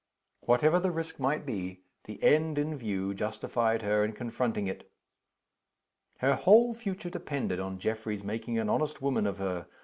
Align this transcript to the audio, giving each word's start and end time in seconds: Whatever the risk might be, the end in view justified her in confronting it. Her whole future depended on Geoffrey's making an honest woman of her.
Whatever 0.39 0.79
the 0.79 0.89
risk 0.89 1.19
might 1.19 1.45
be, 1.45 1.81
the 2.05 2.23
end 2.23 2.57
in 2.57 2.75
view 2.75 3.13
justified 3.13 3.83
her 3.83 4.03
in 4.03 4.13
confronting 4.13 4.65
it. 4.65 4.89
Her 6.21 6.33
whole 6.33 6.73
future 6.73 7.11
depended 7.11 7.59
on 7.59 7.77
Geoffrey's 7.77 8.23
making 8.23 8.57
an 8.57 8.67
honest 8.67 8.99
woman 9.03 9.27
of 9.27 9.37
her. 9.37 9.67